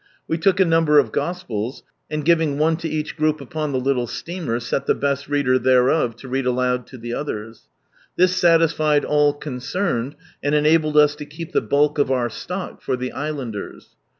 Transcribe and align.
We 0.27 0.39
took 0.39 0.59
a 0.59 0.65
number 0.65 0.97
of 0.97 1.11
Gospels, 1.11 1.83
and 2.09 2.25
giving 2.25 2.57
one 2.57 2.75
to 2.77 2.89
each 2.89 3.15
group 3.15 3.39
upon 3.39 3.71
the 3.71 3.79
little 3.79 4.07
steamer, 4.07 4.59
set 4.59 4.87
the 4.87 4.95
best 4.95 5.27
reader 5.29 5.59
thereof 5.59 6.15
to 6.15 6.27
read 6.27 6.47
aloud 6.47 6.87
to 6.87 6.97
the 6.97 7.13
others. 7.13 7.67
This 8.15 8.35
satisfied 8.35 9.05
all 9.05 9.31
concerned, 9.31 10.15
and 10.41 10.55
enabled 10.55 10.97
us 10.97 11.13
to 11.17 11.25
keep 11.27 11.51
the 11.51 11.61
bulk 11.61 11.99
of 11.99 12.09
our 12.09 12.31
stock 12.31 12.81
for 12.81 12.95
the 12.97 13.11
islanders. 13.11 13.89